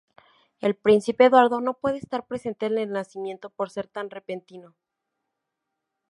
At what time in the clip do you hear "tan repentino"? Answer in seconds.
3.87-4.73